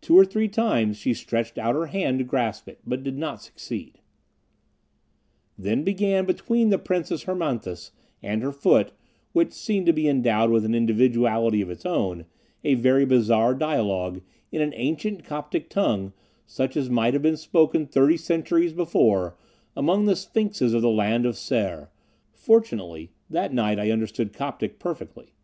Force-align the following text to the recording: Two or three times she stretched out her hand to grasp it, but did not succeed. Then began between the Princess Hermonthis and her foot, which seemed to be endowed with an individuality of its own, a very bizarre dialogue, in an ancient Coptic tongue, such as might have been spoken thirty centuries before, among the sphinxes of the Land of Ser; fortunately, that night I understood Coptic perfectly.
Two 0.00 0.18
or 0.18 0.24
three 0.24 0.48
times 0.48 0.96
she 0.96 1.14
stretched 1.14 1.56
out 1.56 1.76
her 1.76 1.86
hand 1.86 2.18
to 2.18 2.24
grasp 2.24 2.68
it, 2.68 2.80
but 2.84 3.04
did 3.04 3.16
not 3.16 3.40
succeed. 3.42 4.00
Then 5.56 5.84
began 5.84 6.24
between 6.26 6.70
the 6.70 6.80
Princess 6.80 7.26
Hermonthis 7.26 7.92
and 8.24 8.42
her 8.42 8.50
foot, 8.50 8.90
which 9.30 9.52
seemed 9.52 9.86
to 9.86 9.92
be 9.92 10.08
endowed 10.08 10.50
with 10.50 10.64
an 10.64 10.74
individuality 10.74 11.60
of 11.60 11.70
its 11.70 11.86
own, 11.86 12.26
a 12.64 12.74
very 12.74 13.04
bizarre 13.04 13.54
dialogue, 13.54 14.20
in 14.50 14.60
an 14.62 14.72
ancient 14.74 15.22
Coptic 15.22 15.68
tongue, 15.70 16.12
such 16.44 16.76
as 16.76 16.90
might 16.90 17.14
have 17.14 17.22
been 17.22 17.36
spoken 17.36 17.86
thirty 17.86 18.16
centuries 18.16 18.72
before, 18.72 19.36
among 19.76 20.06
the 20.06 20.16
sphinxes 20.16 20.74
of 20.74 20.82
the 20.82 20.90
Land 20.90 21.24
of 21.24 21.36
Ser; 21.36 21.88
fortunately, 22.32 23.12
that 23.30 23.54
night 23.54 23.78
I 23.78 23.92
understood 23.92 24.32
Coptic 24.32 24.80
perfectly. 24.80 25.34